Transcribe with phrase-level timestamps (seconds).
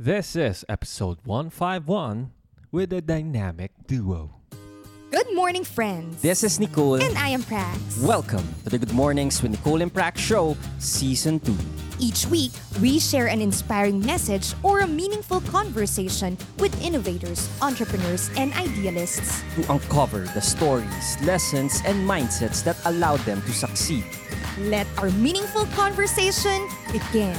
[0.00, 2.32] This is episode 151
[2.72, 4.32] with a dynamic duo.
[5.10, 6.22] Good morning, friends.
[6.22, 7.02] This is Nicole.
[7.02, 8.02] And I am Prax.
[8.02, 11.54] Welcome to the Good Mornings with Nicole and Prax show, Season 2.
[11.98, 18.54] Each week, we share an inspiring message or a meaningful conversation with innovators, entrepreneurs, and
[18.54, 19.44] idealists.
[19.56, 24.06] To uncover the stories, lessons, and mindsets that allowed them to succeed.
[24.60, 27.36] Let our meaningful conversation begin.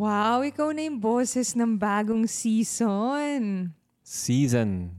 [0.00, 3.68] Wow, ikaw na yung boses ng bagong season.
[4.00, 4.96] Season.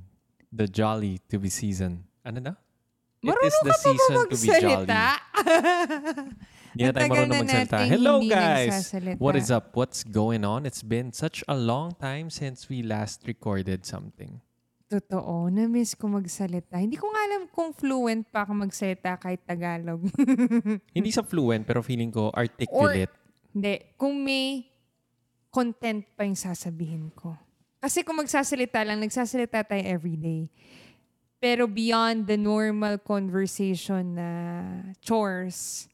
[0.54, 2.06] The jolly to be season.
[2.22, 2.54] Ano na?
[3.26, 4.86] It Marunong is the season to be jolly.
[6.72, 7.78] Hindi na tayo marunong magsalita.
[7.90, 8.94] Hello guys!
[9.18, 9.74] What is up?
[9.74, 10.70] What's going on?
[10.70, 14.38] It's been such a long time since we last recorded something.
[14.86, 16.78] Totoo, na-miss ko magsalita.
[16.78, 20.06] Hindi ko nga alam kung fluent pa ako magsalita kahit Tagalog.
[20.96, 23.10] Hindi sa fluent pero feeling ko articulate.
[23.50, 24.71] Hindi, kung may
[25.52, 27.36] content pa yung sasabihin ko.
[27.84, 30.48] Kasi kung magsasalita lang, nagsasalita tayo everyday.
[31.42, 34.30] Pero beyond the normal conversation na
[35.04, 35.90] chores,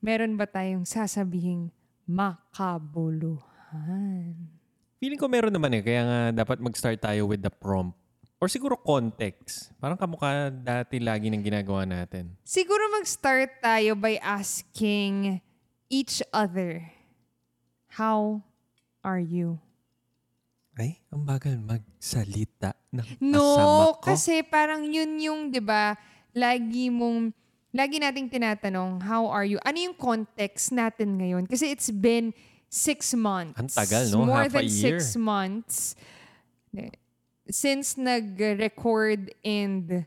[0.00, 1.68] meron ba tayong sasabihing
[2.08, 3.42] makabuluhan?
[4.98, 5.82] Feeling ko meron naman eh.
[5.82, 7.98] Kaya nga dapat mag-start tayo with the prompt.
[8.38, 9.74] Or siguro context.
[9.82, 12.38] Parang kamukha dati lagi ng ginagawa natin.
[12.46, 15.42] Siguro mag-start tayo by asking
[15.90, 16.86] each other,
[17.98, 18.46] how
[19.08, 19.56] are you?
[20.76, 24.12] Ay, ang bagal magsalita ng No, ko.
[24.12, 25.96] kasi parang yun yung, di ba,
[26.36, 27.32] lagi mong,
[27.72, 29.56] lagi nating tinatanong, how are you?
[29.64, 31.48] Ano yung context natin ngayon?
[31.48, 32.30] Kasi it's been
[32.68, 33.56] six months.
[33.56, 34.28] Ang tagal, no?
[34.28, 35.00] More Half a than year.
[35.00, 35.96] six months
[37.48, 40.04] since nag-record and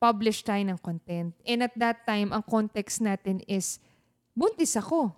[0.00, 1.36] publish tayo ng content.
[1.44, 3.76] And at that time, ang context natin is,
[4.32, 5.12] buntis ako.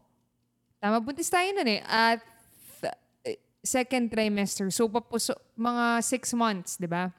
[0.83, 1.81] Tama, buntis tayo nun eh.
[1.86, 2.19] At
[3.62, 4.68] second trimester.
[4.74, 7.14] So, papuso, mga six months, di ba?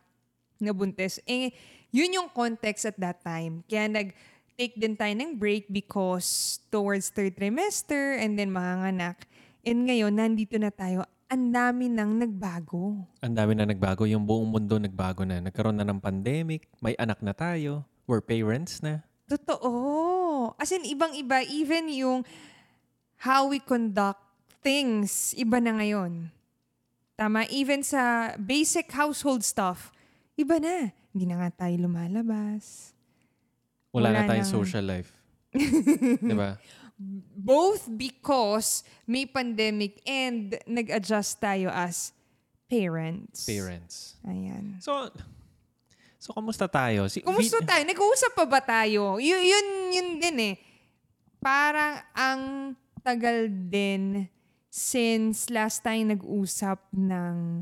[0.59, 1.23] Nabuntis.
[1.23, 1.55] Eh,
[1.89, 3.63] yun yung context at that time.
[3.67, 9.23] Kaya nag-take din tayo ng break because towards third trimester and then manganganak.
[9.63, 11.07] And ngayon, nandito na tayo.
[11.31, 13.09] Ang dami nang nagbago.
[13.23, 14.05] Ang dami na nagbago.
[14.05, 15.41] Yung buong mundo nagbago na.
[15.41, 16.69] Nagkaroon na ng pandemic.
[16.77, 17.87] May anak na tayo.
[18.05, 19.01] We're parents na.
[19.25, 20.53] Totoo.
[20.59, 21.47] As in, ibang-iba.
[21.47, 22.21] Even yung
[23.23, 24.19] how we conduct
[24.63, 26.31] things, iba na ngayon.
[27.13, 27.45] Tama?
[27.47, 29.91] Even sa basic household stuff,
[30.33, 30.89] iba na.
[31.13, 32.95] Hindi na nga tayo lumalabas.
[33.93, 35.11] Wala, na Wala tayong nang- social life.
[36.23, 36.57] Di ba?
[37.35, 42.09] Both because may pandemic and nag-adjust tayo as
[42.65, 43.45] parents.
[43.45, 44.17] Parents.
[44.25, 44.81] Ayan.
[44.81, 45.11] So,
[46.17, 47.05] so kamusta tayo?
[47.05, 47.83] Si, Kumusta vi- tayo?
[47.85, 49.21] Nag-uusap pa ba tayo?
[49.21, 50.55] Y- yun, yun din eh.
[51.37, 52.41] Parang ang
[53.03, 54.25] tagal din
[54.73, 57.61] since last time nag-usap ng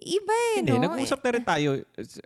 [0.00, 0.88] iba eh, Hindi, no?
[0.88, 1.68] nag-usap na rin tayo.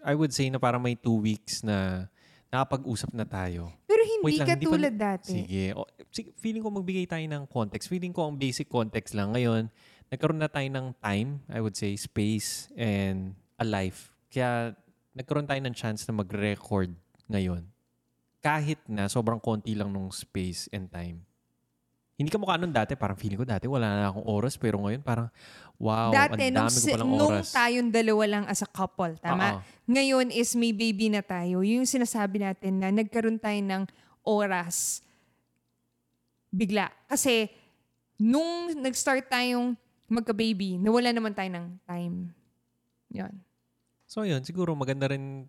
[0.07, 2.07] I would say na parang may two weeks na
[2.55, 3.75] nakapag-usap na tayo.
[3.91, 5.33] Pero hindi Wait lang, hindi pa- katulad dati.
[5.43, 5.65] Sige.
[5.75, 6.31] O, sige.
[6.39, 7.91] Feeling ko magbigay tayo ng context.
[7.91, 9.35] Feeling ko ang basic context lang.
[9.35, 9.67] Ngayon,
[10.13, 14.15] nagkaroon na tayo ng time, I would say, space, and a life.
[14.31, 14.79] Kaya
[15.19, 16.95] nagkaroon tayo ng chance na mag-record
[17.27, 17.67] ngayon.
[18.39, 21.27] Kahit na sobrang konti lang nung space and time.
[22.23, 22.95] Hindi ka mukha nun dati.
[22.95, 24.55] Parang feeling ko dati wala na akong oras.
[24.55, 25.27] Pero ngayon parang,
[25.77, 27.51] wow, Dati, ang nung, dami ko si- palang nung oras.
[27.51, 29.59] tayong dalawa lang as a couple, tama?
[29.59, 29.91] Oo.
[29.91, 31.67] Ngayon is may baby na tayo.
[31.67, 33.83] Yung sinasabi natin na nagkaroon tayo ng
[34.23, 35.03] oras
[36.49, 36.93] bigla.
[37.11, 37.51] Kasi
[38.21, 39.75] nung nag-start tayong
[40.07, 42.31] magka-baby, nawala naman tayo ng time.
[43.17, 43.35] Yan.
[44.05, 45.49] So yun, siguro maganda rin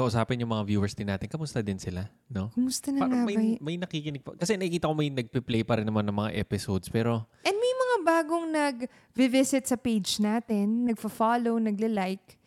[0.00, 1.28] kausapin yung mga viewers din natin.
[1.28, 2.08] Kamusta din sila?
[2.32, 2.48] No?
[2.56, 3.36] Kumusta na Parang nga ba?
[3.36, 4.32] may, may nakikinig pa.
[4.32, 6.88] Kasi nakikita ko may nagpe-play pa rin naman ng mga episodes.
[6.88, 12.40] Pero And may mga bagong nag-visit sa page natin, nagfa-follow, nagle-like.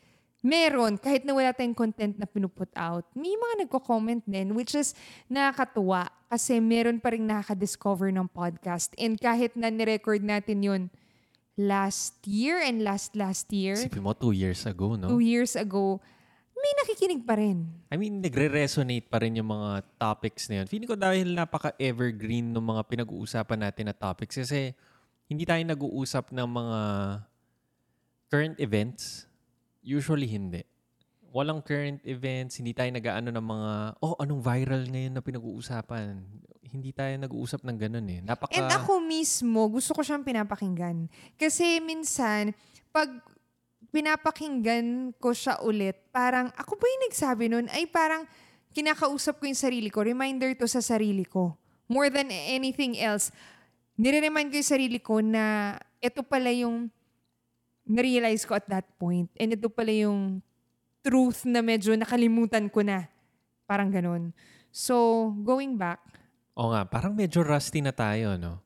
[0.43, 4.91] Meron, kahit na wala tayong content na pinuput out, may mga nagko-comment din, which is
[5.31, 8.91] nakakatuwa kasi meron pa rin nakaka-discover ng podcast.
[8.99, 10.83] And kahit na nirecord natin yun
[11.55, 15.07] last year and last last year, isipin mo, two years ago, no?
[15.15, 16.03] two years ago,
[16.63, 17.67] may nakikinig pa rin.
[17.91, 20.65] I mean, nagre-resonate pa rin yung mga topics na yun.
[20.71, 24.39] Feeling ko dahil napaka-evergreen ng mga pinag-uusapan natin na topics.
[24.39, 24.71] Kasi
[25.27, 26.79] hindi tayo nag-uusap ng mga
[28.31, 29.27] current events.
[29.83, 30.63] Usually hindi.
[31.35, 36.23] Walang current events, hindi tayo nag-ano ng mga, oh, anong viral ngayon na pinag-uusapan.
[36.63, 38.23] Hindi tayo nag-uusap ng ganun eh.
[38.23, 38.55] Napaka...
[38.55, 41.11] And ako mismo, gusto ko siyang pinapakinggan.
[41.35, 42.55] Kasi minsan,
[42.93, 43.09] pag
[43.93, 47.69] pinapakinggan ko siya ulit, parang ako ba yung nagsabi nun?
[47.69, 48.25] Ay parang
[48.73, 50.01] kinakausap ko yung sarili ko.
[50.01, 51.53] Reminder to sa sarili ko.
[51.85, 53.29] More than anything else,
[54.01, 56.89] nire-remind ko yung sarili ko na ito pala yung
[57.85, 59.29] na-realize ko at that point.
[59.37, 60.41] And ito pala yung
[61.05, 63.05] truth na medyo nakalimutan ko na.
[63.69, 64.33] Parang ganun.
[64.73, 66.01] So, going back.
[66.57, 68.57] Oo nga, parang medyo rusty na tayo, no?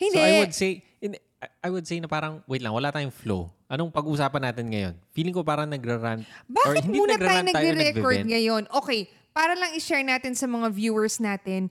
[0.00, 0.16] Hindi.
[0.16, 1.20] So I would say, in,
[1.60, 3.52] I would say na parang, wait lang, wala tayong flow.
[3.70, 4.94] Anong pag-usapan natin ngayon?
[5.14, 6.26] Feeling ko parang nagra-rant.
[6.50, 8.62] Bakit hindi muna tayo nagre-record ngayon?
[8.66, 11.70] Okay, para lang i-share natin sa mga viewers natin,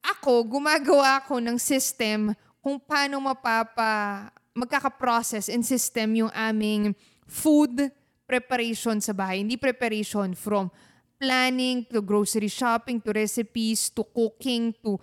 [0.00, 2.32] ako, gumagawa ako ng system
[2.64, 6.96] kung paano mapapa, magkaka-process and system yung aming
[7.28, 7.92] food
[8.24, 9.44] preparation sa bahay.
[9.44, 10.72] Hindi preparation from
[11.20, 14.96] planning to grocery shopping to recipes to cooking to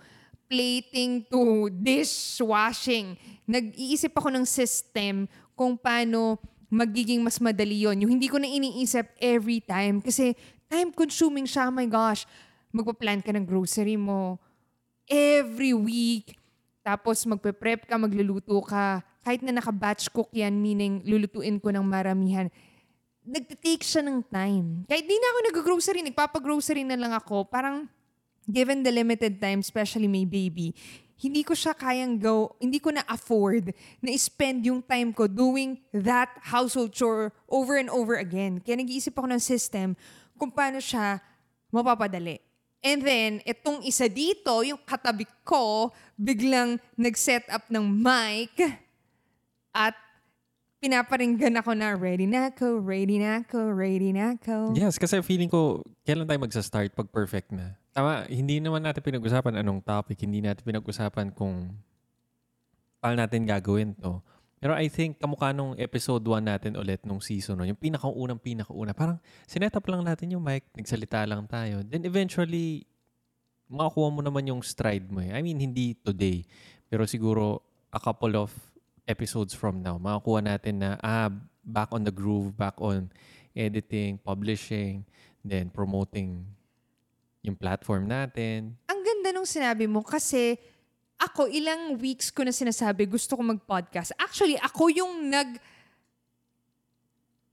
[0.50, 3.14] plating to dishwashing.
[3.46, 6.38] Nag-iisip ako ng system kung paano
[6.70, 8.02] magiging mas madali yon.
[8.02, 10.34] Yung hindi ko na iniisip every time kasi
[10.66, 11.70] time consuming siya.
[11.70, 12.26] Oh my gosh.
[12.74, 14.42] Magpa-plan ka ng grocery mo
[15.06, 16.34] every week.
[16.84, 19.00] Tapos magpe-prep ka, magluluto ka.
[19.24, 22.52] Kahit na naka-batch cook yan, meaning lulutuin ko ng maramihan.
[23.24, 24.84] Nagtitake siya ng time.
[24.84, 27.48] Kahit di na ako nag-grocery, nagpapa-grocery na lang ako.
[27.48, 27.88] Parang
[28.44, 30.76] given the limited time, especially may baby,
[31.14, 33.70] hindi ko siya kayang go, hindi ko na afford
[34.02, 38.58] na spend yung time ko doing that household chore over and over again.
[38.58, 39.94] Kaya nag-iisip ako ng system
[40.34, 41.22] kung paano siya
[41.70, 42.42] mapapadali.
[42.84, 45.88] And then, itong isa dito, yung katabi ko,
[46.20, 48.52] biglang nag-set up ng mic
[49.72, 49.96] at
[50.84, 54.76] pinaparinggan ako na ready na ako, ready na ako, ready na ako.
[54.76, 57.72] Yes, kasi feeling ko, kailan tayo magsa-start pag perfect na?
[57.94, 61.78] Tama, hindi naman natin pinag-usapan anong topic, hindi natin pinag-usapan kung
[62.98, 64.18] paano natin gagawin to.
[64.58, 68.90] Pero I think kamukha nung episode 1 natin ulit nung season 1, yung pinakaunang pinakauna,
[68.98, 71.86] parang sinet up lang natin yung mic, nagsalita lang tayo.
[71.86, 72.82] Then eventually,
[73.70, 75.30] makakuha mo naman yung stride mo eh.
[75.30, 76.42] I mean, hindi today,
[76.90, 77.62] pero siguro
[77.94, 78.50] a couple of
[79.06, 81.30] episodes from now, makakuha natin na, ah,
[81.62, 83.06] back on the groove, back on
[83.54, 85.06] editing, publishing,
[85.46, 86.42] then promoting
[87.44, 88.72] yung platform natin.
[88.88, 90.56] Ang ganda nung sinabi mo kasi
[91.20, 94.16] ako ilang weeks ko na sinasabi gusto ko mag-podcast.
[94.16, 95.60] Actually, ako yung nag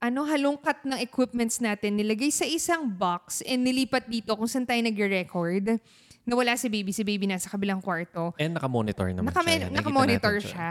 [0.02, 4.82] ano, halongkat ng equipments natin, nilagay sa isang box and nilipat dito kung saan tayo
[4.82, 5.78] nag-record.
[6.26, 6.90] Nawala si baby.
[6.90, 8.34] Si baby nasa kabilang kwarto.
[8.34, 9.70] And naka-monitor naman Nakame- siya.
[9.70, 10.70] Yan, Naka-monitor natin siya.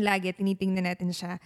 [0.00, 1.36] Lagi, tinitingnan natin siya.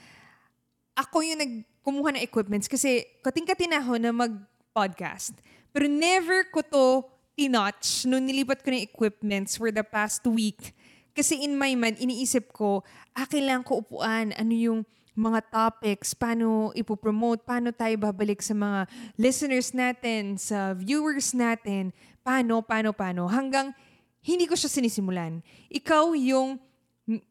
[0.94, 5.34] Ako yung nagkumuha ng equipments kasi kating-katin ako na mag-podcast.
[5.76, 7.04] Pero never ko to
[7.36, 10.72] tinouch nung nilipat ko ng equipments for the past week.
[11.12, 12.80] Kasi in my mind, iniisip ko,
[13.12, 14.32] ah, kailangan ko upuan.
[14.40, 18.88] Ano yung mga topics, paano ipopromote, paano tayo babalik sa mga
[19.20, 21.92] listeners natin, sa viewers natin,
[22.24, 23.28] paano, paano, paano.
[23.28, 23.76] Hanggang
[24.24, 25.44] hindi ko siya sinisimulan.
[25.68, 26.56] Ikaw yung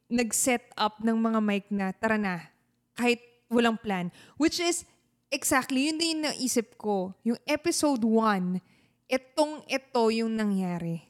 [0.06, 2.46] nag-set up ng mga mic na, tara na,
[2.94, 4.14] kahit walang plan.
[4.38, 4.86] Which is,
[5.30, 7.14] exactly, yun din yung naisip ko.
[7.26, 8.62] Yung episode 1,
[9.10, 11.06] etong ito yung nangyari.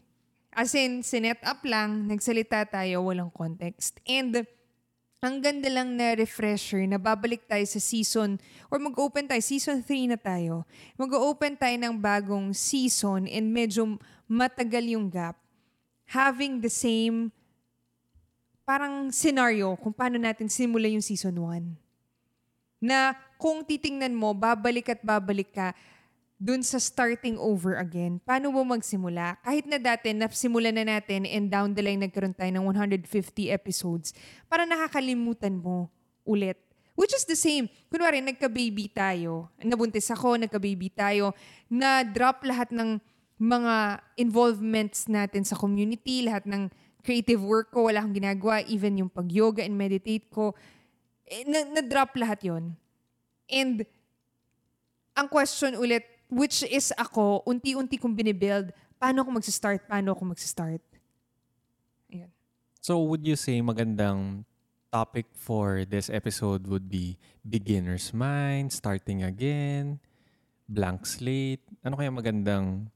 [0.55, 3.99] As in, sinet up lang, nagsalita tayo, walang context.
[4.07, 4.47] And,
[5.25, 8.37] ang ganda lang na refresher na babalik tayo sa season
[8.69, 10.63] or mag-open tayo, season 3 na tayo.
[10.95, 13.97] Mag-open tayo ng bagong season and medyo
[14.29, 15.35] matagal yung gap.
[16.13, 17.33] Having the same
[18.65, 21.84] parang scenario kung paano natin simula yung season 1.
[22.79, 25.75] Na kung titingnan mo, babalik at babalik ka
[26.35, 28.19] dun sa starting over again.
[28.19, 29.39] Paano mo magsimula?
[29.39, 33.07] Kahit na dati, nasimulan na natin and down the line nagkaroon tayo ng 150
[33.55, 34.11] episodes,
[34.51, 35.87] para nakakalimutan mo
[36.27, 36.59] ulit.
[36.95, 37.67] Which is the same.
[37.91, 39.51] Kunwari, nagka-baby tayo.
[39.59, 41.35] Nabuntis ako, nagka-baby tayo.
[41.67, 43.03] Na-drop lahat ng
[43.35, 46.71] mga involvements natin sa community, lahat ng
[47.03, 50.55] creative work ko, wala akong ginagawa, even yung pag-yoga and meditate ko.
[51.25, 52.77] Eh, na- na-drop lahat yon
[53.49, 53.85] And
[55.17, 60.83] ang question ulit, which is ako, unti-unti kong binibuild, paano ako magsa-start, paano ako magsa-start.
[62.11, 62.29] Ayan.
[62.81, 64.45] So would you say magandang
[64.93, 69.97] topic for this episode would be beginner's mind, starting again,
[70.69, 71.63] blank slate?
[71.81, 72.89] Ano kaya magandang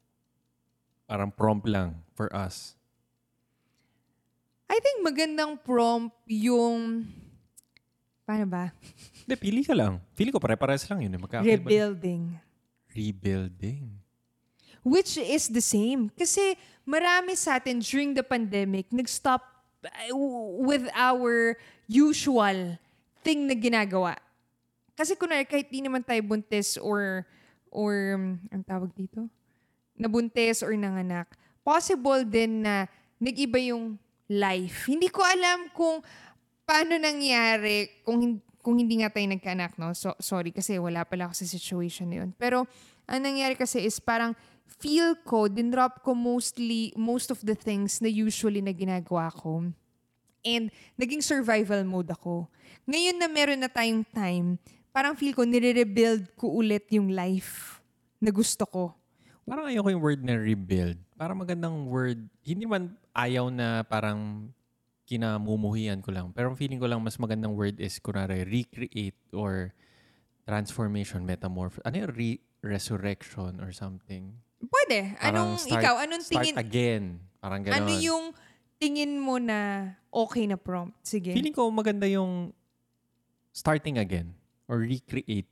[1.10, 2.78] parang prompt lang for us?
[4.70, 7.10] I think magandang prompt yung,
[8.30, 8.70] paano ba?
[9.26, 9.98] Hindi, pili ka lang.
[10.14, 11.18] Pili ko pare-pares lang yun.
[11.18, 11.18] eh.
[11.18, 11.66] Magkakaiba.
[11.66, 12.38] Rebuilding.
[12.94, 13.90] Rebuilding.
[14.86, 16.14] Which is the same.
[16.14, 16.54] Kasi
[16.86, 19.42] marami sa atin during the pandemic, nag-stop
[19.82, 20.14] uh,
[20.62, 21.58] with our
[21.90, 22.78] usual
[23.26, 24.14] thing na ginagawa.
[24.94, 27.26] Kasi kunwari, kahit di naman tayo buntis or,
[27.74, 29.26] or, um, ang tawag dito?
[29.98, 31.34] Nabuntis or nanganak,
[31.66, 32.86] possible din na
[33.18, 33.98] nag-iba yung
[34.30, 34.86] life.
[34.86, 36.06] Hindi ko alam kung
[36.70, 39.90] paano nangyari kung kung hindi nga tayo nagkaanak, no?
[39.98, 42.30] So, sorry kasi wala pala ako sa situation na yun.
[42.38, 42.70] Pero,
[43.10, 44.38] ang nangyari kasi is parang
[44.70, 49.66] feel ko, dinrop ko mostly, most of the things na usually na ginagawa ko.
[50.46, 52.46] And naging survival mode ako.
[52.86, 54.62] Ngayon na meron na tayong time,
[54.94, 57.82] parang feel ko, nire-rebuild ko ulit yung life
[58.22, 58.84] na gusto ko.
[59.50, 61.00] Parang ayoko yung word na rebuild.
[61.18, 62.30] Parang magandang word.
[62.46, 64.52] Hindi man ayaw na parang
[65.10, 66.30] kinamumuhian ko lang.
[66.38, 69.74] Pero ang feeling ko lang mas magandang word is kunwari recreate or
[70.46, 71.82] transformation, metamorph.
[71.82, 74.38] Ano yung re- resurrection or something?
[74.62, 75.18] Pwede.
[75.18, 77.04] Parang Anong, start- ikaw, anong start tingin, again.
[77.42, 77.82] Parang gano'n.
[77.82, 78.26] ano yung
[78.78, 80.94] tingin mo na okay na prompt?
[81.02, 81.34] Sige.
[81.34, 82.54] Feeling ko maganda yung
[83.50, 84.30] starting again
[84.70, 85.50] or recreate.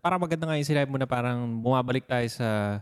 [0.00, 2.80] Parang maganda nga yung sinabi mo na parang bumabalik tayo sa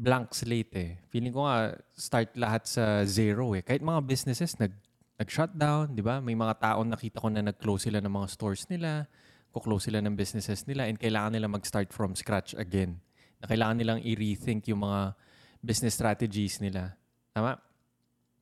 [0.00, 0.90] blank slate eh.
[1.12, 3.60] Feeling ko nga start lahat sa zero eh.
[3.60, 4.72] Kahit mga businesses nag
[5.20, 6.16] nag-shutdown, di ba?
[6.24, 9.04] May mga taon nakita ko na nag-close sila ng mga stores nila,
[9.52, 12.96] ko-close sila ng businesses nila and kailangan nila mag-start from scratch again.
[13.36, 15.12] Na kailangan nilang i-rethink yung mga
[15.60, 16.96] business strategies nila.
[17.36, 17.60] Tama?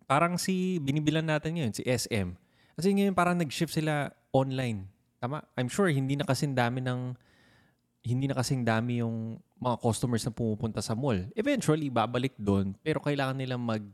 [0.07, 2.39] Parang si, binibilan natin ngayon, si SM.
[2.79, 4.87] Kasi ngayon parang nag-shift sila online.
[5.19, 5.43] Tama?
[5.59, 7.19] I'm sure hindi na kasing dami ng
[8.03, 11.29] hindi na kasing dami yung mga customers na pumupunta sa mall.
[11.35, 12.75] Eventually, babalik doon.
[12.81, 13.85] Pero kailangan nilang mag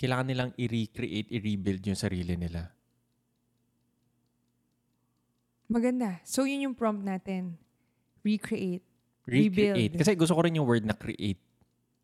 [0.00, 2.72] kailangan nilang i-recreate, i-rebuild yung sarili nila.
[5.68, 6.24] Maganda.
[6.24, 7.60] So, yun yung prompt natin.
[8.24, 8.82] Recreate.
[9.28, 9.92] Recreate.
[9.92, 10.00] Rebuild.
[10.00, 11.38] Kasi gusto ko rin yung word na create.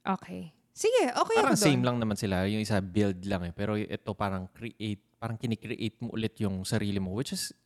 [0.05, 0.53] Okay.
[0.77, 1.69] Sige, okay Parang ako doon.
[1.73, 2.45] same lang naman sila.
[2.45, 3.53] Yung isa build lang eh.
[3.57, 5.01] Pero ito parang create.
[5.17, 7.17] Parang kinikreate mo ulit yung sarili mo.
[7.17, 7.57] Which is,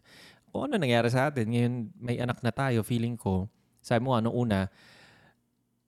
[0.51, 1.47] kung ano nangyari sa atin.
[1.49, 2.83] Ngayon, may anak na tayo.
[2.83, 3.47] Feeling ko,
[3.81, 4.67] sabi mo ano una,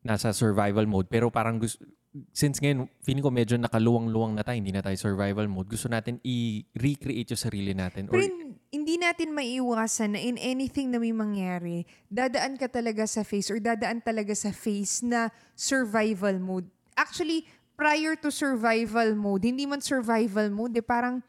[0.03, 1.07] nasa survival mode.
[1.07, 1.83] Pero parang gusto,
[2.31, 4.59] since ngayon, feeling ko medyo nakaluwang-luwang na tayo.
[4.59, 5.71] Hindi na tayo survival mode.
[5.71, 8.11] Gusto natin i-recreate yung sarili natin.
[8.11, 13.05] Or, Pero hin- hindi natin maiiwasan na in anything na may mangyari, dadaan ka talaga
[13.05, 16.67] sa phase or dadaan talaga sa phase na survival mode.
[16.97, 17.45] Actually,
[17.77, 21.21] prior to survival mode, hindi man survival mode, eh, parang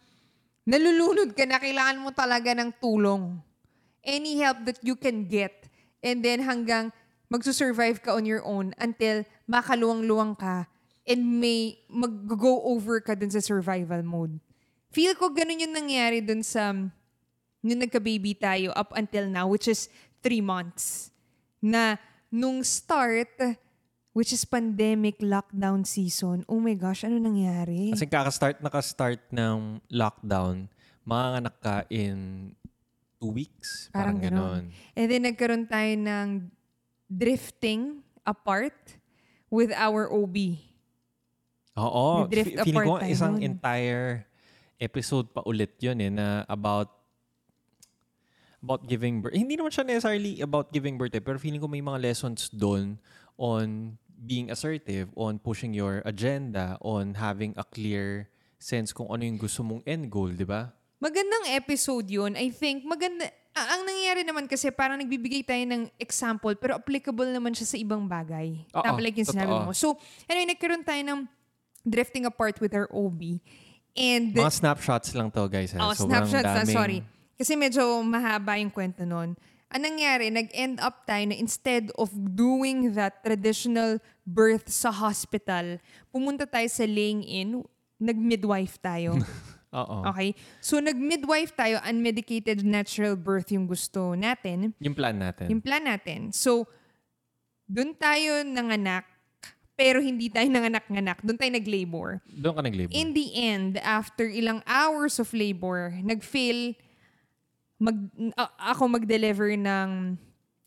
[0.67, 3.39] nalulunod ka na, kailangan mo talaga ng tulong.
[4.03, 5.67] Any help that you can get.
[6.03, 6.91] And then hanggang
[7.31, 10.67] magsusurvive ka on your own until makaluwang-luwang ka
[11.07, 14.39] and may mag-go over ka dun sa survival mode.
[14.93, 16.71] Feel ko ganun yung nangyari dun sa
[17.63, 19.87] nung nagka-baby tayo up until now, which is
[20.19, 21.09] three months.
[21.63, 21.95] Na
[22.27, 23.31] nung start,
[24.13, 27.89] which is pandemic lockdown season, oh my gosh, ano nangyari?
[27.91, 30.69] kasi kakastart, nakastart ng lockdown,
[31.03, 32.53] mga anak ka in
[33.17, 33.89] two weeks.
[33.89, 34.63] Parang, Parang ganon.
[34.93, 36.27] And then nagkaroon tayo ng
[37.09, 38.77] drifting apart
[39.49, 40.61] with our OB.
[41.73, 42.29] Oo.
[42.29, 43.49] Nag-drift Fe- Feeling ko isang nun.
[43.49, 44.29] entire
[44.77, 46.89] episode pa ulit yun eh, na about
[48.63, 49.35] about giving birth.
[49.35, 52.95] Hindi naman siya necessarily about giving birth eh, pero feeling ko may mga lessons doon
[53.35, 59.35] on being assertive, on pushing your agenda, on having a clear sense kung ano yung
[59.35, 60.71] gusto mong end goal, di ba?
[60.97, 62.39] Magandang episode yun.
[62.39, 63.27] I think maganda...
[63.53, 67.77] a- ang nangyayari naman kasi parang nagbibigay tayo ng example pero applicable naman siya sa
[67.77, 68.63] ibang bagay.
[68.71, 69.65] Oo, Tama like yung sinabi totoo.
[69.67, 69.71] mo.
[69.75, 71.19] So, anyway, nagkaroon tayo ng
[71.83, 73.43] drifting apart with our OB.
[73.93, 75.75] And Mga snapshots lang to, guys.
[75.75, 75.83] Ha?
[75.83, 76.99] Oh, Sobrang snapshots na, daming- sorry.
[77.35, 79.35] Kasi medyo mahaba yung kwento nun.
[79.69, 86.47] Ang nangyari, nag-end up tayo na instead of doing that traditional birth sa hospital, pumunta
[86.47, 87.63] tayo sa laying in,
[87.99, 89.19] nag-midwife tayo.
[89.73, 90.05] Oo.
[90.13, 90.37] Okay?
[90.61, 94.71] So, nag-midwife tayo, unmedicated natural birth yung gusto natin.
[94.79, 95.47] Yung plan natin.
[95.49, 96.29] Yung plan natin.
[96.31, 96.69] So,
[97.65, 99.09] doon tayo nanganak,
[99.73, 101.25] pero hindi tayo nanganak-nganak.
[101.25, 102.21] Doon tayo nag-labor.
[102.29, 102.93] Doon ka nag-labor.
[102.93, 106.77] In the end, after ilang hours of labor, nag-fail,
[107.81, 107.97] mag,
[108.37, 110.13] a- ako mag-deliver ng,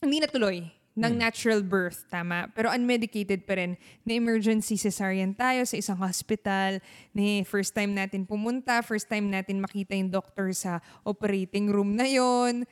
[0.03, 2.49] hindi natuloy, ng natural birth, tama.
[2.57, 3.77] Pero unmedicated pa rin.
[4.01, 6.81] Na emergency cesarean tayo sa isang hospital.
[7.13, 12.09] Ni first time natin pumunta, first time natin makita yung doctor sa operating room na
[12.09, 12.65] yon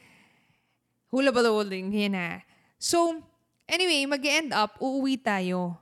[1.15, 2.43] hula balawling, yan na.
[2.75, 3.23] So,
[3.71, 5.79] anyway, mag end up, uuwi tayo.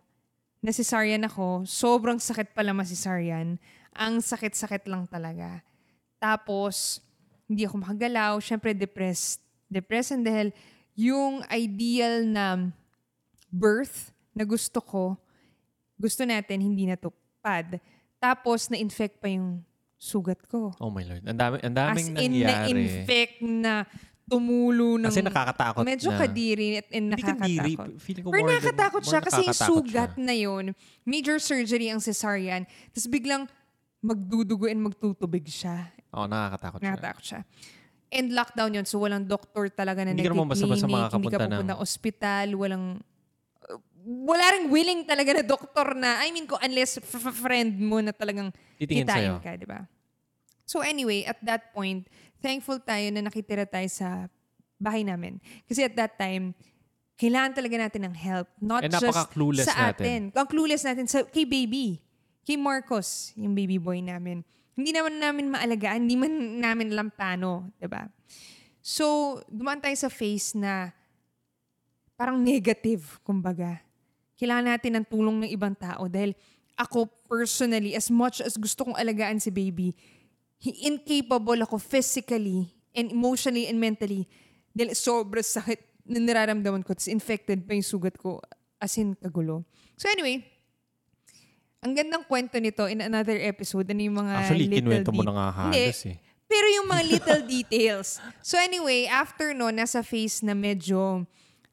[0.61, 1.65] Na cesarean ako.
[1.65, 3.57] Sobrang sakit pala ma-cesarean.
[3.97, 5.65] Ang sakit-sakit lang talaga.
[6.21, 7.01] Tapos,
[7.49, 8.37] hindi ako makagalaw.
[8.39, 9.41] Siyempre, depressed.
[9.67, 10.53] Depressed and dahil
[10.93, 12.69] yung ideal na
[13.49, 15.17] birth na gusto ko,
[15.95, 17.77] gusto natin, hindi natupad.
[18.17, 19.61] Tapos, na-infect pa yung
[19.95, 20.73] sugat ko.
[20.77, 21.23] Oh my Lord.
[21.23, 22.71] Ang, dami, ang As daming in, nangyari.
[22.73, 23.73] na-infect na
[24.23, 25.07] tumulo ng...
[25.07, 26.19] Kasi nakakatakot Medyo na.
[26.19, 27.73] kadiri at and Hindi kadiri.
[27.75, 28.01] nakakatakot.
[28.01, 30.23] Feeling ko Pero more than- nakakatakot more siya kasi yung nakakatakot sugat siya.
[30.23, 30.65] na yun,
[31.03, 32.63] major surgery ang cesarean.
[32.91, 33.43] Tapos biglang
[33.99, 35.87] magdudugo and magtutubig siya.
[36.11, 36.87] Oo, nakakatakot siya.
[36.89, 37.41] Nakatakot siya.
[38.13, 38.85] And lockdown yun.
[38.85, 41.73] So, walang doktor talaga na Hindi ka naman basta-basta nagki-clinic, Hindi ka makakapunta ng- pupunta
[41.73, 42.47] ng ospital.
[42.53, 42.85] Walang...
[44.03, 48.03] wala ring willing talaga na doktor na, I mean, ko unless f- f- friend mo
[48.03, 49.35] na talagang Titingin kitain sa'yo.
[49.39, 49.87] ka, di ba?
[50.67, 52.03] So anyway, at that point,
[52.37, 54.27] thankful tayo na nakitira tayo sa
[54.75, 55.39] bahay namin.
[55.63, 56.51] Kasi at that time,
[57.15, 58.51] kailangan talaga natin ng help.
[58.59, 60.03] Not And just napaka-clueless sa natin.
[60.03, 60.21] atin.
[60.35, 62.03] Ang clueless natin sa, kay baby.
[62.43, 64.43] Kay Marcos, yung baby boy namin.
[64.73, 68.09] Hindi naman namin maalagaan, hindi man namin alam paano, ba?
[68.81, 70.91] So, dumaan tayo sa phase na
[72.17, 73.79] parang negative, kumbaga.
[74.35, 76.33] Kailangan natin ng tulong ng ibang tao dahil
[76.73, 79.93] ako personally, as much as gusto kong alagaan si baby,
[80.63, 84.25] incapable ako physically and emotionally and mentally
[84.73, 86.97] dahil sobrang sakit na nararamdaman ko.
[86.97, 88.41] Tapos infected pa yung sugat ko
[88.81, 89.63] as in kagulo.
[89.95, 90.43] So anyway,
[91.83, 95.27] ang gandang kwento nito in another episode, ano yung mga Actually, little kinuwento mo det-
[95.27, 96.17] na nga halos eh.
[96.45, 98.09] pero yung mga little details.
[98.39, 101.27] So anyway, after no, nasa phase na medyo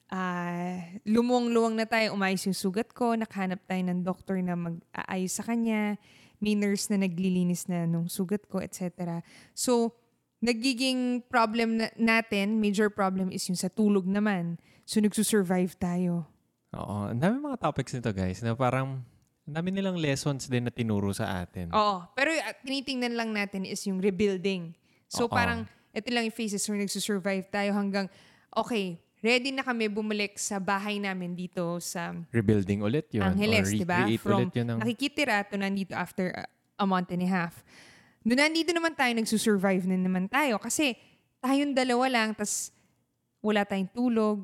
[0.09, 0.75] ah
[1.05, 5.95] lumuwang-luwang na tayo, umayos yung sugat ko, nakahanap tayo ng doktor na mag-aayos sa kanya,
[6.39, 9.21] may nurse na naglilinis na nung sugat ko, etc.
[9.53, 9.95] So,
[10.41, 14.59] nagiging problem na- natin, major problem is yung sa tulog naman.
[14.83, 16.27] So, nagsusurvive tayo.
[16.73, 17.07] Oo.
[17.07, 19.05] Ang dami mga topics nito, guys, na parang
[19.49, 21.73] ang dami nilang lessons din na tinuro sa atin.
[21.73, 22.05] Oo.
[22.15, 24.77] Pero uh, tinitingnan lang natin is yung rebuilding.
[25.11, 25.33] So Oo.
[25.33, 28.07] parang ito lang yung phases where nagsusurvive tayo hanggang,
[28.55, 33.27] okay, ready na kami bumalik sa bahay namin dito sa Rebuilding ulit yun.
[33.27, 34.07] Angeles, di ba?
[34.17, 34.79] From ulit yun ng...
[34.81, 36.45] nakikitira to nandito after a,
[36.81, 37.61] a month and a half.
[38.25, 40.61] Doon nandito naman tayo, nagsusurvive na naman tayo.
[40.61, 40.97] Kasi
[41.41, 42.73] tayong dalawa lang, tas
[43.41, 44.39] wala tayong tulog,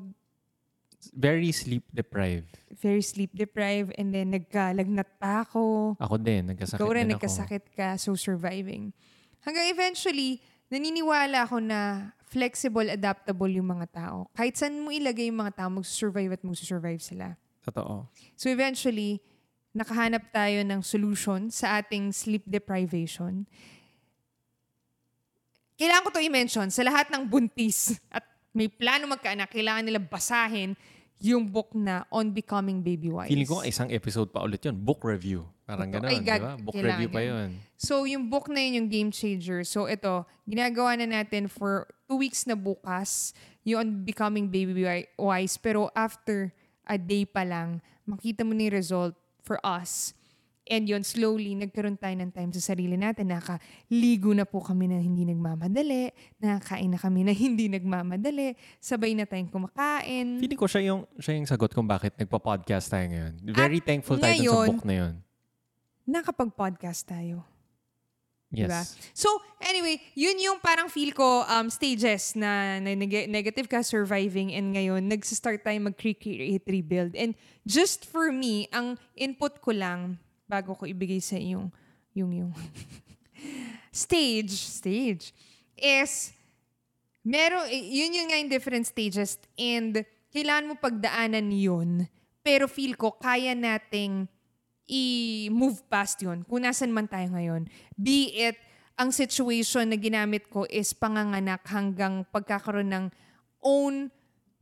[1.13, 2.57] Very sleep deprived.
[2.77, 5.97] very sleep deprived, and then nagkalagnat pa ako.
[5.97, 7.15] Ako din, nagkasakit Ikaw rin, din ako.
[7.17, 8.93] nagkasakit ka, so surviving.
[9.41, 10.37] Hanggang eventually,
[10.69, 14.29] naniniwala ako na flexible, adaptable yung mga tao.
[14.37, 17.33] Kahit saan mo ilagay yung mga tao, magsusurvive at magsusurvive sila.
[17.65, 18.05] Totoo.
[18.37, 19.25] So eventually,
[19.73, 23.49] nakahanap tayo ng solution sa ating sleep deprivation.
[25.77, 30.75] Kailangan ko to i-mention sa lahat ng buntis at may plano magkaanak, kailangan nila basahin
[31.17, 33.29] yung book na On Becoming Baby Wise.
[33.33, 34.77] Feeling ko isang episode pa ulit yun.
[34.77, 35.45] Book review.
[35.67, 36.55] Parang gano'n, di ba?
[36.55, 37.49] Book kailangan review pa yun.
[37.75, 39.65] So, yung book na yun, yung game changer.
[39.65, 43.33] So, ito, ginagawa na natin for two weeks na bukas,
[43.67, 45.57] yung on becoming baby wi- wise.
[45.57, 46.53] Pero after
[46.87, 50.16] a day pa lang, makita mo na yung result for us.
[50.67, 53.31] And yun, slowly, nagkaroon tayo ng time sa sarili natin.
[53.31, 56.11] Nakaligo na po kami na hindi nagmamadali.
[56.43, 58.53] Nakakain na kami na hindi nagmamadali.
[58.83, 60.37] Sabay na tayong kumakain.
[60.43, 63.33] Feeling ko siya yung, siya yung sagot kung bakit nagpa-podcast tayo ngayon.
[63.55, 65.13] Very At thankful tayo dun sa ngayon, book na yun.
[66.07, 67.47] Nakapag-podcast tayo.
[68.47, 68.71] Yes.
[68.71, 68.81] Diba?
[69.11, 69.27] So,
[69.59, 74.71] anyway, yun yung parang feel ko um, stages na, na neg- negative ka, surviving, and
[74.71, 77.11] ngayon, nagsistart tayo mag-create, rebuild.
[77.11, 77.35] And
[77.67, 80.15] just for me, ang input ko lang,
[80.47, 81.69] bago ko ibigay sa yung,
[82.15, 82.51] yung, yung
[83.91, 85.35] stage, stage,
[85.75, 86.33] is,
[87.21, 92.07] meron, yun yung nga yung different stages, and kailangan mo pagdaanan yun,
[92.41, 94.25] pero feel ko, kaya nating
[94.87, 97.67] i-move past yun kung nasan man tayo ngayon.
[97.99, 98.55] Be it,
[98.95, 103.05] ang situation na ginamit ko is panganganak hanggang pagkakaroon ng
[103.61, 104.09] own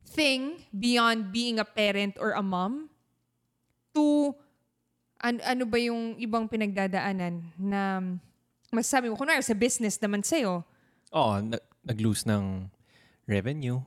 [0.02, 2.90] thing beyond being a parent or a mom
[3.94, 4.34] to
[5.26, 7.98] an- ano ba yung ibang pinagdadaanan na
[8.70, 10.62] masasabi mo, kunwari sa business naman sa'yo,
[11.10, 12.66] Oo, nag- nag-lose ng
[13.26, 13.78] revenue.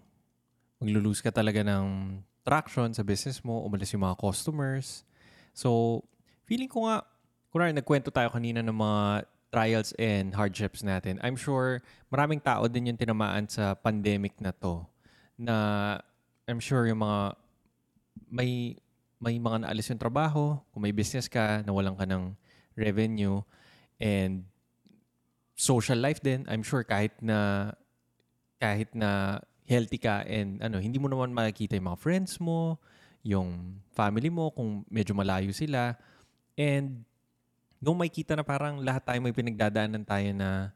[0.79, 3.63] Maglo-lose ka talaga ng traction sa business mo.
[3.63, 5.03] Umalis yung mga customers.
[5.51, 6.01] So,
[6.47, 7.03] feeling ko nga,
[7.51, 11.19] kunwari nagkwento tayo kanina ng mga trials and hardships natin.
[11.25, 14.85] I'm sure maraming tao din yung tinamaan sa pandemic na to.
[15.35, 15.55] Na
[16.47, 17.35] I'm sure yung mga
[18.29, 18.77] may
[19.19, 22.31] may mga naalis yung trabaho, kung may business ka, nawalan ka ng
[22.79, 23.43] revenue,
[23.99, 24.47] and
[25.59, 27.71] social life din, I'm sure kahit na
[28.63, 32.79] kahit na healthy ka and ano, hindi mo naman makikita yung mga friends mo,
[33.21, 35.99] yung family mo kung medyo malayo sila.
[36.55, 37.03] And
[37.83, 40.71] nung makikita na parang lahat tayo may pinagdadaanan tayo na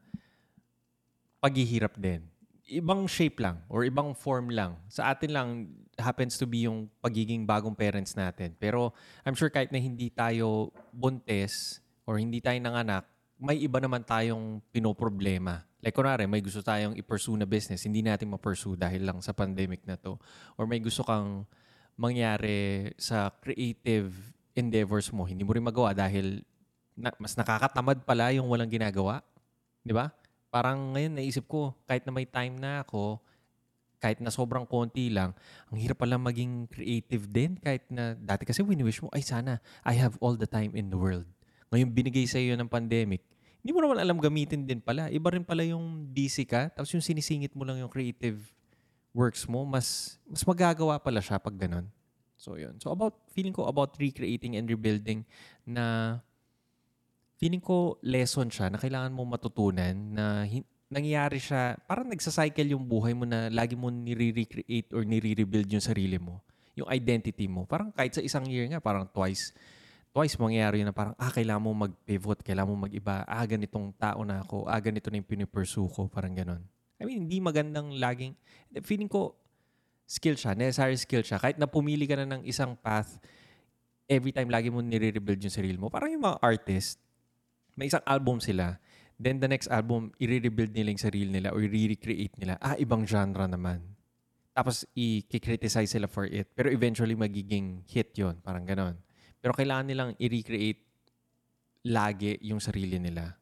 [1.40, 2.24] paghihirap din.
[2.64, 4.80] Ibang shape lang or ibang form lang.
[4.88, 5.48] Sa atin lang
[5.98, 8.54] happens to be yung pagiging bagong parents natin.
[8.58, 13.08] Pero I'm sure kahit na hindi tayo buntis or hindi tayo nanganak,
[13.40, 15.66] may iba naman tayong pinoproblema.
[15.84, 19.84] Like kunwari, may gusto tayong i-pursue na business, hindi natin ma-pursue dahil lang sa pandemic
[19.84, 20.16] na to.
[20.56, 21.44] Or may gusto kang
[21.94, 24.10] mangyari sa creative
[24.56, 26.40] endeavors mo, hindi mo rin magawa dahil
[26.96, 29.20] na, mas nakakatamad pala yung walang ginagawa.
[29.84, 30.08] Di ba?
[30.48, 33.18] Parang ngayon naisip ko, kahit na may time na ako,
[34.04, 35.32] kahit na sobrang konti lang,
[35.72, 37.56] ang hirap pala maging creative din.
[37.56, 41.00] Kahit na dati kasi wini-wish mo, ay sana, I have all the time in the
[41.00, 41.24] world.
[41.72, 43.24] Ngayon binigay sa iyo ng pandemic,
[43.64, 45.08] hindi mo naman alam gamitin din pala.
[45.08, 48.36] Iba rin pala yung busy ka, tapos yung sinisingit mo lang yung creative
[49.16, 51.88] works mo, mas mas magagawa pala siya pag ganun.
[52.36, 52.76] So, yun.
[52.76, 55.24] So, about, feeling ko about recreating and rebuilding
[55.64, 56.18] na
[57.40, 60.44] feeling ko lesson siya na kailangan mo matutunan na
[60.94, 66.14] nangyayari siya, parang nagsacycle yung buhay mo na lagi mo nire-recreate or nire-rebuild yung sarili
[66.22, 66.38] mo.
[66.78, 67.66] Yung identity mo.
[67.66, 69.50] Parang kahit sa isang year nga, parang twice.
[70.14, 73.26] Twice mangyayari yun na parang, ah, kailangan mo mag-pivot, kailangan mo mag-iba.
[73.26, 74.70] Ah, ganitong tao na ako.
[74.70, 76.06] Ah, ganito na yung pinipursue ko.
[76.06, 76.62] Parang ganon.
[77.02, 78.38] I mean, hindi magandang laging,
[78.86, 79.34] feeling ko,
[80.06, 81.42] skill siya, necessary skill siya.
[81.42, 83.18] Kahit na pumili ka na ng isang path,
[84.06, 85.90] every time lagi mo nire-rebuild yung sarili mo.
[85.90, 87.02] Parang yung mga artist,
[87.74, 88.78] may isang album sila,
[89.24, 92.60] then the next album, i-rebuild nila yung sarili nila or i-recreate nila.
[92.60, 93.80] Ah, ibang genre naman.
[94.52, 96.52] Tapos, i-criticize sila for it.
[96.52, 99.00] Pero eventually, magiging hit yon Parang ganon.
[99.40, 100.84] Pero kailangan nilang i-recreate
[101.88, 103.34] lagi yung sarili nila.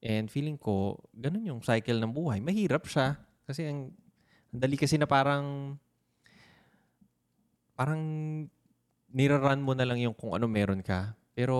[0.00, 2.40] And feeling ko, ganun yung cycle ng buhay.
[2.40, 3.20] Mahirap siya.
[3.44, 3.92] Kasi ang,
[4.52, 5.76] ang dali kasi na parang
[7.76, 8.00] parang
[9.12, 11.12] niraran mo na lang yung kung ano meron ka.
[11.36, 11.56] Pero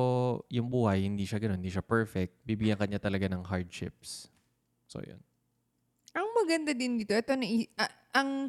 [0.48, 1.60] yung buhay, hindi siya ganun.
[1.60, 2.40] Hindi siya perfect.
[2.48, 4.32] Bibigyan kanya talaga ng hardships.
[4.88, 5.20] So, yun.
[6.16, 7.44] Ang maganda din dito, ito na,
[7.76, 8.48] ah, ang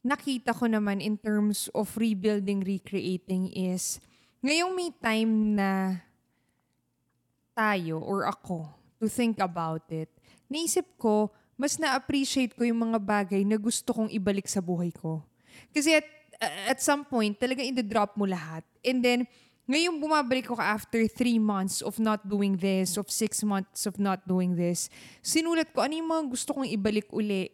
[0.00, 4.00] nakita ko naman in terms of rebuilding, recreating is,
[4.40, 6.00] ngayong may time na
[7.52, 8.64] tayo or ako
[8.96, 10.08] to think about it,
[10.48, 11.28] naisip ko,
[11.60, 15.20] mas na-appreciate ko yung mga bagay na gusto kong ibalik sa buhay ko.
[15.76, 16.08] Kasi at,
[16.72, 18.64] at some point, talagang i-drop mo lahat.
[18.80, 19.20] And then,
[19.64, 24.20] ngayon bumabalik ko after three months of not doing this, of six months of not
[24.28, 24.92] doing this,
[25.24, 27.48] sinulat ko ano yung mga gusto kong ibalik uli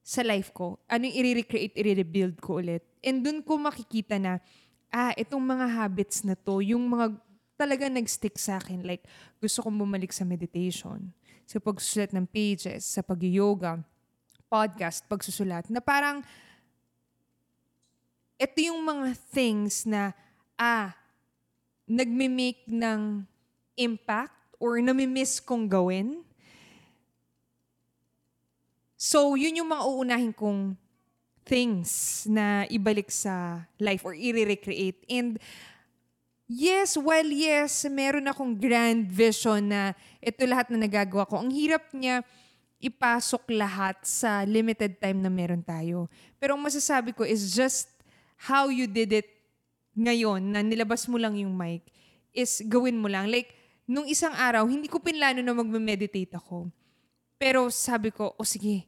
[0.00, 0.80] sa life ko.
[0.88, 2.82] Ano yung i-recreate, i-rebuild ko ulit.
[3.04, 4.40] And dun ko makikita na,
[4.88, 7.14] ah, itong mga habits na to, yung mga
[7.60, 8.82] talaga nag-stick sa akin.
[8.82, 9.04] Like,
[9.36, 11.12] gusto kong bumalik sa meditation,
[11.44, 13.84] sa pagsusulat ng pages, sa pag-yoga,
[14.48, 16.24] podcast, pagsusulat, na parang,
[18.40, 20.16] ito yung mga things na,
[20.56, 20.96] ah,
[21.90, 23.26] nagme-make ng
[23.74, 26.22] impact or nami-miss kong gawin.
[28.94, 30.78] So, yun yung mga uunahin kong
[31.42, 35.02] things na ibalik sa life or i-recreate.
[35.10, 35.40] And
[36.46, 41.90] yes, while yes, meron akong grand vision na ito lahat na nagagawa ko, ang hirap
[41.90, 42.22] niya
[42.78, 46.06] ipasok lahat sa limited time na meron tayo.
[46.38, 47.90] Pero ang masasabi ko is just
[48.36, 49.39] how you did it
[49.96, 51.86] ngayon na nilabas mo lang yung mic
[52.30, 53.26] is gawin mo lang.
[53.26, 53.54] Like,
[53.90, 56.70] nung isang araw, hindi ko pinlano na magme-meditate ako.
[57.40, 58.86] Pero sabi ko, o oh, sige,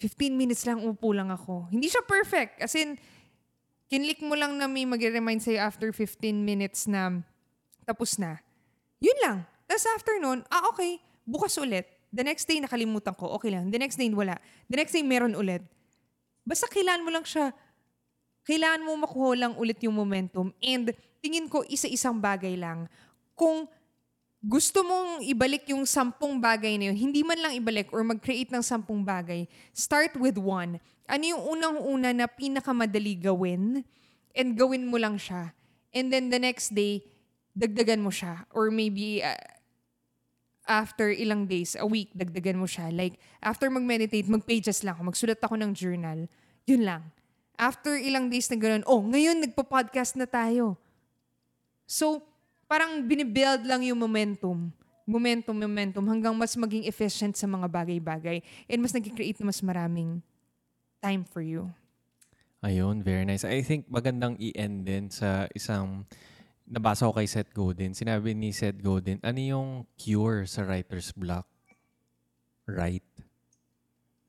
[0.00, 1.68] 15 minutes lang upo lang ako.
[1.70, 2.58] Hindi siya perfect.
[2.64, 2.96] As in,
[3.92, 7.20] kinlik mo lang na may mag-remind sa'yo after 15 minutes na
[7.84, 8.40] tapos na.
[9.02, 9.38] Yun lang.
[9.68, 11.86] Tapos after nun, ah okay, bukas ulit.
[12.10, 13.30] The next day, nakalimutan ko.
[13.38, 13.70] Okay lang.
[13.70, 14.34] The next day, wala.
[14.66, 15.62] The next day, meron ulit.
[16.42, 17.54] Basta kailangan mo lang siya
[18.50, 20.50] kailangan mo makuha lang ulit yung momentum.
[20.58, 20.90] And
[21.22, 22.90] tingin ko isa-isang bagay lang.
[23.38, 23.70] Kung
[24.42, 28.64] gusto mong ibalik yung sampung bagay na yun, hindi man lang ibalik or mag-create ng
[28.66, 30.82] sampung bagay, start with one.
[31.06, 33.86] Ano yung unang-una na pinakamadali gawin
[34.34, 35.54] and gawin mo lang siya.
[35.94, 37.06] And then the next day,
[37.54, 38.50] dagdagan mo siya.
[38.50, 39.38] Or maybe uh,
[40.66, 42.90] after ilang days, a week, dagdagan mo siya.
[42.90, 46.26] Like, after mag-meditate, mag-pages lang ako, magsulat ako ng journal.
[46.66, 47.14] Yun lang
[47.60, 50.80] after ilang days na ganun, oh, ngayon nagpo-podcast na tayo.
[51.84, 52.24] So,
[52.64, 54.72] parang binibuild lang yung momentum.
[55.04, 58.40] Momentum, momentum, hanggang mas maging efficient sa mga bagay-bagay.
[58.64, 60.24] And mas nag-create na mas maraming
[61.04, 61.68] time for you.
[62.64, 63.44] Ayun, very nice.
[63.44, 66.08] I think magandang i-end din sa isang
[66.68, 67.92] nabasa ko kay Seth Godin.
[67.92, 69.68] Sinabi ni Seth Godin, ano yung
[70.00, 71.44] cure sa writer's block?
[72.64, 73.04] Right?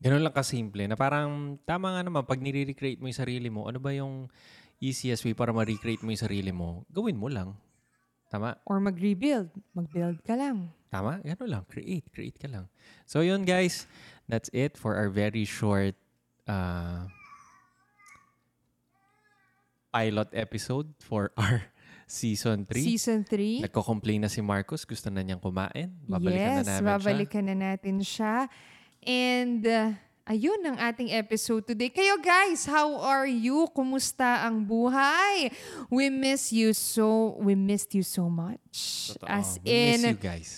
[0.02, 3.78] Ganun lang kasimple na parang tama nga naman pag nire-recreate mo yung sarili mo, ano
[3.78, 4.26] ba yung
[4.82, 6.82] easiest way para ma-recreate mo yung sarili mo?
[6.90, 7.54] Gawin mo lang.
[8.34, 8.58] Tama?
[8.66, 9.54] Or mag-rebuild.
[9.78, 10.74] Mag-build ka lang.
[10.90, 11.22] Tama?
[11.22, 11.64] Ganun lang.
[11.70, 12.10] Create.
[12.10, 12.66] Create ka lang.
[13.06, 13.86] So yun guys,
[14.26, 15.94] that's it for our very short
[16.50, 17.06] uh,
[19.94, 21.70] pilot episode for our
[22.10, 22.82] season 3.
[22.82, 23.70] Season 3.
[23.70, 24.82] Nagko-complain na si Marcos.
[24.88, 25.94] Gusto na niyang kumain.
[26.10, 27.52] Babalikan yes, na namin babalikan siya.
[27.54, 28.36] na natin siya.
[29.02, 29.98] And uh,
[30.30, 31.90] ayun ang ating episode today.
[31.90, 33.66] Kayo guys, how are you?
[33.74, 35.50] Kumusta ang buhay?
[35.90, 39.12] We miss you so, we missed you so much.
[39.18, 39.26] Totoo.
[39.26, 40.52] As We miss in, you guys.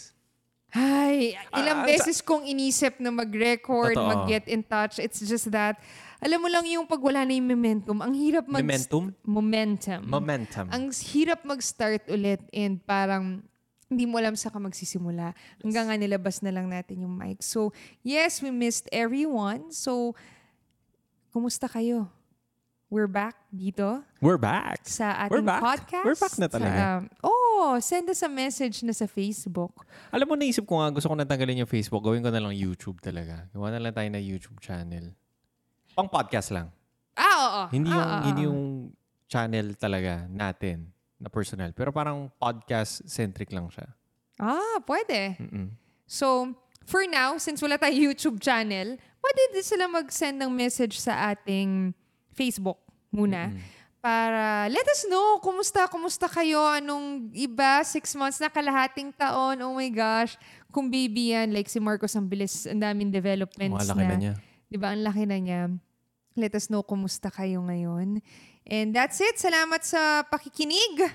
[0.73, 4.09] ay, ilang Ah, beses kong inisip na mag-record, Totoo.
[4.09, 4.97] mag-get in touch.
[4.97, 5.77] It's just that,
[6.17, 8.65] alam mo lang yung pag wala na yung momentum, ang hirap mag...
[8.65, 9.13] Momentum?
[9.21, 10.01] Momentum.
[10.01, 10.65] Momentum.
[10.73, 13.45] ang hirap mag-start ulit and parang
[13.93, 15.31] hindi mo alam sa ka magsisimula.
[15.61, 17.39] Hanggang nga nilabas na lang natin yung mic.
[17.39, 17.69] So,
[18.01, 19.69] yes, we missed everyone.
[19.69, 20.17] So,
[21.29, 22.09] kumusta kayo?
[22.93, 24.85] We're back dito We're back.
[24.85, 25.61] sa We're ating back.
[25.65, 26.05] podcast.
[26.05, 26.77] We're back na talaga.
[26.77, 29.81] Sa- oh, send us a message na sa Facebook.
[30.13, 32.05] Alam mo, naisip ko nga, gusto ko natanggalin yung Facebook.
[32.05, 33.49] Gawin ko na lang YouTube talaga.
[33.49, 35.09] Gawa na lang tayo na YouTube channel.
[35.97, 36.69] Pang podcast lang.
[37.17, 37.61] Ah, oo.
[37.73, 38.47] Hindi Ah, yung, ah, hindi ah.
[38.49, 38.61] yung
[39.25, 41.71] channel talaga natin na personal.
[41.73, 43.87] Pero parang podcast-centric lang siya.
[44.41, 45.37] Ah, pwede.
[45.37, 45.73] Mm-mm.
[46.09, 46.51] So,
[46.85, 51.95] for now, since wala tayong YouTube channel, pwede din sila mag-send ng message sa ating
[52.33, 52.81] Facebook
[53.13, 53.53] muna.
[54.03, 59.71] Para let us know, kumusta, kumusta kayo, anong iba, six months na kalahating taon, oh
[59.71, 60.35] my gosh.
[60.75, 64.33] Kung baby yan, like si Marcos, ang bilis, ang daming developments Malaki na niya.
[64.67, 64.91] Di ba?
[64.91, 65.61] Ang laki na niya.
[66.33, 68.21] Let us know kumusta kayo ngayon.
[68.65, 69.37] And that's it.
[69.37, 71.13] Salamat sa pakikinig.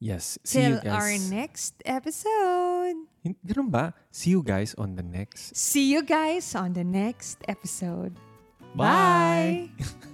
[0.00, 0.36] Yes.
[0.44, 1.30] See you Till our guys.
[1.32, 3.08] next episode.
[3.44, 3.96] Ganun ba?
[4.12, 5.56] See you guys on the next.
[5.56, 8.16] See you guys on the next episode.
[8.76, 9.72] Bye.